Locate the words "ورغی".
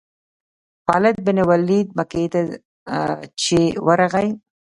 3.87-4.29